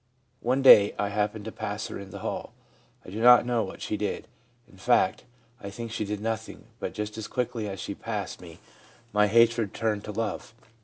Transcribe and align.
One 0.39 0.63
day 0.63 0.95
I 0.97 1.09
happened 1.09 1.45
to 1.45 1.51
pass 1.51 1.85
her 1.85 1.99
in 1.99 2.09
the 2.09 2.21
hall. 2.25 2.53
I 3.05 3.11
do 3.11 3.21
not 3.21 3.45
know 3.45 3.61
what 3.61 3.83
she 3.83 3.97
did. 3.97 4.27
In 4.67 4.77
fact, 4.77 5.25
I 5.61 5.69
think 5.69 5.91
she 5.91 6.05
did 6.05 6.19
nothing, 6.21 6.63
but 6.79 6.95
just 6.95 7.19
as 7.19 7.27
quickly 7.27 7.69
as 7.69 7.79
she 7.79 7.93
passed 7.93 8.41
me 8.41 8.57
my 9.13 9.27
hatred 9.27 9.75
turned 9.75 10.03
to 10.05 10.11
love. 10.11 10.55